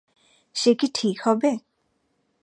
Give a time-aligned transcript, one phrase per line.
[0.55, 1.51] সে কি ঠিক হবে?